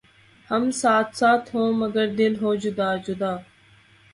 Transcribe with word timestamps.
ھم 0.49 0.63
ساتھ 0.73 1.11
ساتھ 1.17 1.47
ہوں 1.55 1.69
مگر 1.81 2.07
دل 2.17 2.33
ہوں 2.41 2.55
جدا 2.63 2.89
جدا 3.05 3.33